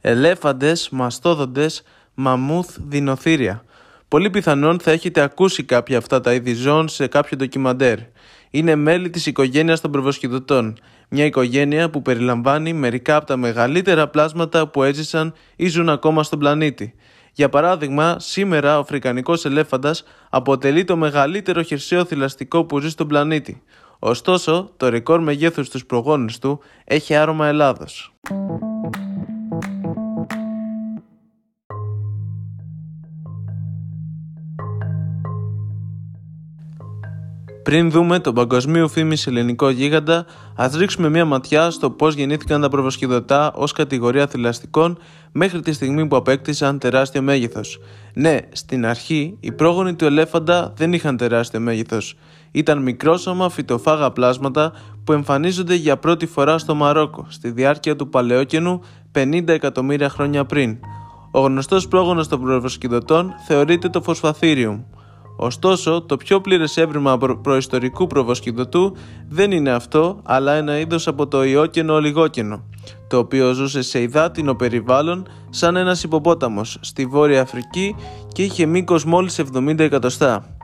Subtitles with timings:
[0.00, 1.82] ελέφαντες, μαστόδοντες,
[2.14, 3.64] μαμούθ, δεινοθύρια.
[4.08, 7.98] Πολύ πιθανόν θα έχετε ακούσει κάποια αυτά τα είδη ζώων σε κάποιο ντοκιμαντέρ.
[8.50, 10.78] Είναι μέλη της οικογένειας των προβοσκηδωτών,
[11.08, 16.38] μια οικογένεια που περιλαμβάνει μερικά από τα μεγαλύτερα πλάσματα που έζησαν ή ζουν ακόμα στον
[16.38, 16.94] πλανήτη.
[17.32, 23.62] Για παράδειγμα, σήμερα ο Αφρικανικός ελέφαντας αποτελεί το μεγαλύτερο χερσαίο θηλαστικό που ζει στον πλανήτη.
[23.98, 28.12] Ωστόσο, το ρεκόρ μεγέθους στους προγόνους του έχει άρωμα Ελλάδος.
[37.70, 42.68] Πριν δούμε τον παγκοσμίου φήμη ελληνικό γίγαντα, ας ρίξουμε μια ματιά στο πώς γεννήθηκαν τα
[42.68, 44.98] προβοσκηδωτά ως κατηγορία θηλαστικών
[45.32, 47.78] μέχρι τη στιγμή που απέκτησαν τεράστιο μέγεθος.
[48.14, 52.16] Ναι, στην αρχή οι πρόγονοι του ελέφαντα δεν είχαν τεράστιο μέγεθος.
[52.50, 54.72] Ήταν μικρόσωμα φυτοφάγα πλάσματα
[55.04, 58.80] που εμφανίζονται για πρώτη φορά στο Μαρόκο στη διάρκεια του Παλαιόκαινου
[59.14, 60.78] 50 εκατομμύρια χρόνια πριν.
[61.30, 64.80] Ο γνωστός πρόγονος των προβοσκηδωτών θεωρείται το φωσφαθύριουμ.
[65.42, 68.96] Ωστόσο, το πιο πλήρες έβριμα προϊστορικού προβοσκηδωτού
[69.28, 72.64] δεν είναι αυτό, αλλά ένα είδος από το ιόκενο ολιγόκενο,
[73.08, 77.96] το οποίο ζούσε σε υδάτινο περιβάλλον σαν ένας υποπόταμος στη Βόρεια Αφρική
[78.32, 80.56] και είχε μήκος μόλις 70 εκατοστά.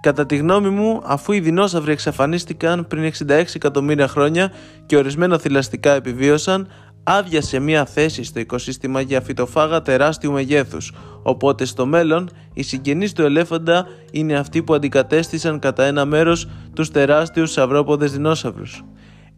[0.00, 4.52] Κατά τη γνώμη μου, αφού οι δεινόσαυροι εξαφανίστηκαν πριν 66 εκατομμύρια χρόνια
[4.86, 6.68] και ορισμένα θηλαστικά επιβίωσαν,
[7.02, 13.22] άδειασε μια θέση στο οικοσύστημα για φυτοφάγα τεράστιου μεγέθους, οπότε στο μέλλον οι συγγενείς του
[13.22, 18.84] ελέφαντα είναι αυτοί που αντικατέστησαν κατά ένα μέρος τους τεράστιους σαυρόποδες δεινόσαυρους.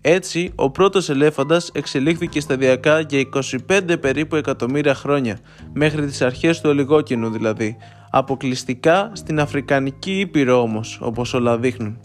[0.00, 3.18] Έτσι, ο πρώτος ελέφαντας εξελίχθηκε σταδιακά για
[3.68, 5.38] 25 περίπου εκατομμύρια χρόνια,
[5.72, 7.76] μέχρι τις αρχές του Ολιγόκινου δηλαδή,
[8.10, 11.98] αποκλειστικά στην Αφρικανική Ήπειρο όμως, όπως όλα δείχνουν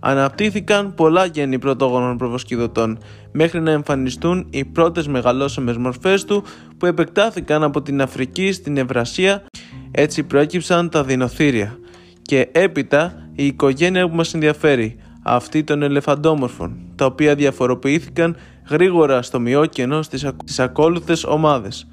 [0.00, 2.98] αναπτύχθηκαν πολλά γέννη πρωτόγονων προβοσκηδωτών
[3.32, 6.42] μέχρι να εμφανιστούν οι πρώτες μεγαλώσιμες μορφές του
[6.78, 9.44] που επεκτάθηκαν από την Αφρική στην Ευρασία.
[9.90, 11.78] Έτσι προέκυψαν τα δινοθύρια
[12.22, 18.36] και έπειτα η οικογένεια που μας ενδιαφέρει αυτή των ελεφαντόμορφων τα οποία διαφοροποιήθηκαν
[18.68, 21.88] γρήγορα στο μειόκενο στις, στις ακόλουθες ομάδες.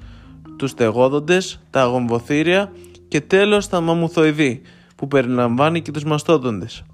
[0.58, 2.72] Τους στεγόδοντες, τα αγομβοθύρια
[3.08, 4.60] και τέλος τα μαμουθοειδή
[4.96, 6.84] που περιλαμβάνει και τους μαστόδοντες.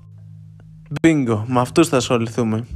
[0.90, 2.66] Μπίνγκο, με αυτούς θα ασχοληθούμε.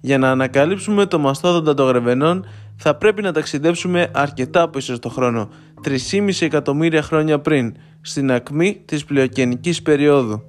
[0.00, 2.46] Για να ανακαλύψουμε το μαστόδοντα των γρεβενών
[2.76, 5.48] θα πρέπει να ταξιδέψουμε αρκετά πίσω στο χρόνο,
[5.84, 10.42] 3,5 εκατομμύρια χρόνια πριν, στην ακμή της πλειοκενικής περίοδου.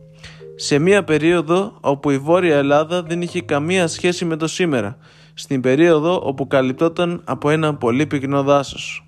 [0.56, 4.98] Σε μια περίοδο όπου η Βόρεια Ελλάδα δεν είχε καμία σχέση με το σήμερα,
[5.34, 9.08] στην περίοδο όπου καλυπτόταν από ένα πολύ πυκνό δάσος.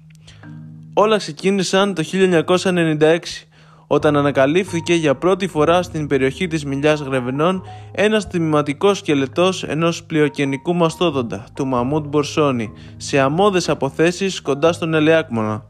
[0.93, 3.47] Όλα ξεκίνησαν το 1996
[3.87, 10.75] όταν ανακαλύφθηκε για πρώτη φορά στην περιοχή της Μιλιάς Γρεβενών ένας τμηματικός σκελετός ενός πλειοκενικού
[10.75, 15.65] μαστόδοντα, του Μαμούντ Μπορσόνη, σε αμμώδες αποθέσεις κοντά στον Ελεάκμονα.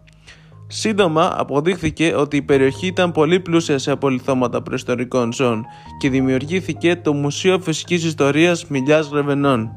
[0.68, 5.66] Σύντομα αποδείχθηκε ότι η περιοχή ήταν πολύ πλούσια σε απολυθώματα προϊστορικών ζώων
[6.00, 9.70] και δημιουργήθηκε το Μουσείο Φυσικής Ιστορίας Μιλιάς Γρεβενών.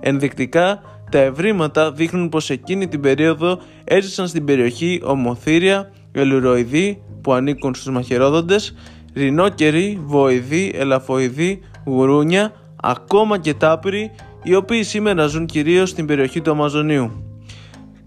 [0.00, 7.74] Ενδεικτικά, τα ευρήματα δείχνουν πως εκείνη την περίοδο έζησαν στην περιοχή ομοθύρια, ελουροειδή, που ανήκουν
[7.74, 8.74] στους μαχαιρόδοντες,
[9.14, 12.52] ρινόκεροι, βοηδοί, ελαφοειδοί, γουρούνια,
[12.82, 14.10] ακόμα και τάπροι,
[14.42, 17.32] οι οποίοι σήμερα ζουν κυρίως στην περιοχή του Αμαζονίου.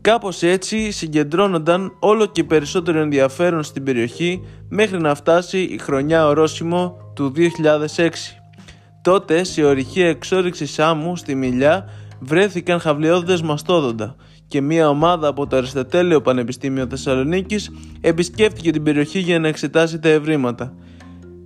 [0.01, 6.97] Κάπως έτσι συγκεντρώνονταν όλο και περισσότερο ενδιαφέρον στην περιοχή μέχρι να φτάσει η χρονιά ορόσημο
[7.13, 7.33] του
[7.95, 8.09] 2006.
[9.01, 11.89] Τότε σε ορυχεία εξόριξη άμμου στη Μιλιά
[12.19, 14.15] βρέθηκαν χαβλιώδες μαστόδοντα
[14.47, 17.71] και μια ομάδα από το Αριστοτέλειο Πανεπιστήμιο Θεσσαλονίκης
[18.01, 20.73] επισκέφθηκε την περιοχή για να εξετάσει τα ευρήματα.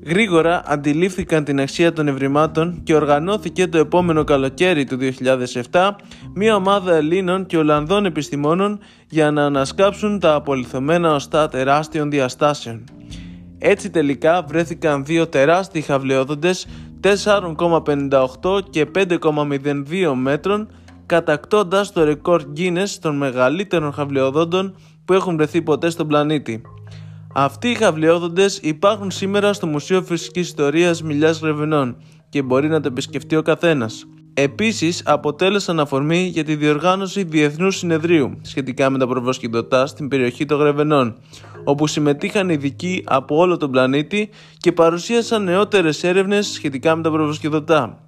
[0.06, 4.98] Γρήγορα αντιλήφθηκαν την αξία των ευρημάτων και οργανώθηκε το επόμενο καλοκαίρι του
[5.72, 5.90] 2007
[6.34, 12.84] μια ομάδα Ελλήνων και Ολλανδών επιστημόνων για να ανασκάψουν τα απολυθωμένα οστά τεράστιων διαστάσεων.
[13.60, 16.68] Έτσι τελικά βρέθηκαν δύο τεράστιοι χαβλαιόδοντες
[17.02, 20.68] 4,58 και 5,02 μέτρων
[21.06, 26.62] κατακτώντας το ρεκόρ Guinness των μεγαλύτερων χαβλαιοδόντων που έχουν βρεθεί ποτέ στον πλανήτη.
[27.34, 31.98] Αυτοί οι χαβλαιόδοντες υπάρχουν σήμερα στο Μουσείο Φυσικής Ιστορίας Μιλιάς Γρεβενών
[32.30, 34.06] και μπορεί να το επισκεφτεί ο καθένας.
[34.34, 40.60] Επίσης αποτέλεσαν αφορμή για τη διοργάνωση Διεθνούς Συνεδρίου σχετικά με τα προβοσκηδωτά στην περιοχή των
[40.60, 41.16] Γρεβενών
[41.70, 48.04] όπου συμμετείχαν ειδικοί από όλο τον πλανήτη και παρουσίασαν νεότερες έρευνες σχετικά με τα προβοσκηδωτά.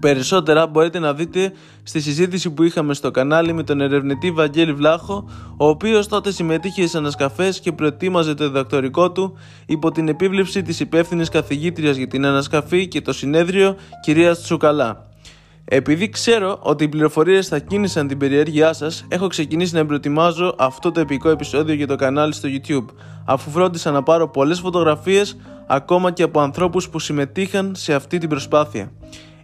[0.00, 1.52] Περισσότερα μπορείτε να δείτε
[1.82, 6.86] στη συζήτηση που είχαμε στο κανάλι με τον ερευνητή Βαγγέλη Βλάχο, ο οποίος τότε συμμετείχε
[6.86, 9.36] σε ανασκαφές και προετοίμαζε το διδακτορικό του
[9.66, 15.08] υπό την επίβλεψη της υπεύθυνης καθηγήτριας για την ανασκαφή και το συνέδριο κυρίας Τσουκαλά.
[15.64, 20.90] Επειδή ξέρω ότι οι πληροφορίες θα κίνησαν την περιέργειά σας, έχω ξεκινήσει να προετοιμάζω αυτό
[20.90, 22.94] το επικό επεισόδιο για το κανάλι στο YouTube,
[23.24, 28.28] αφού φρόντισα να πάρω πολλές φωτογραφίες ακόμα και από ανθρώπους που συμμετείχαν σε αυτή την
[28.28, 28.92] προσπάθεια.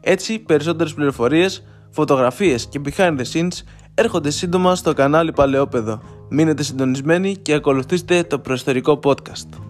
[0.01, 3.63] Έτσι, περισσότερες πληροφορίες, φωτογραφίες και behind the scenes
[3.95, 6.03] έρχονται σύντομα στο κανάλι Παλαιόπεδο.
[6.29, 9.70] Μείνετε συντονισμένοι και ακολουθήστε το προϊστορικό podcast.